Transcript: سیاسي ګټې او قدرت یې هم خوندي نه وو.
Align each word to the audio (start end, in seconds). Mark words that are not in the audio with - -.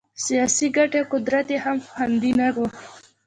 سیاسي 0.25 0.67
ګټې 0.77 0.99
او 1.01 1.09
قدرت 1.13 1.47
یې 1.53 1.59
هم 1.65 1.77
خوندي 1.89 2.31
نه 2.39 2.47
وو. 2.55 2.65